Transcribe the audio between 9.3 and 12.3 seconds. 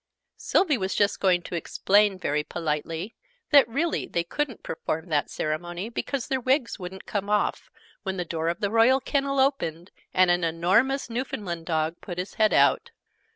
opened, and an enormous Newfoundland Dog put